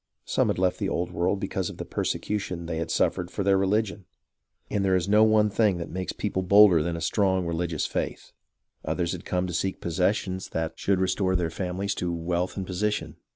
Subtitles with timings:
[0.25, 3.55] Some had left the Old World because of the persecution they had suffered for their
[3.55, 4.05] religion;
[4.71, 6.81] and there THE PEOPLE IN AMERICA 5 is no one thing that makes people bolder
[6.81, 8.31] than a strong religious faith.
[8.83, 13.17] Others had come to seek possessions that should restore their families to wealth and position.